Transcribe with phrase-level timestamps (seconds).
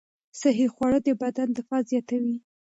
[0.39, 2.37] صحي خواړه د بدن دفاع زیاتوي.